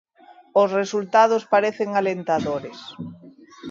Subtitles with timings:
[0.61, 2.79] Os resultados parecen alentadores.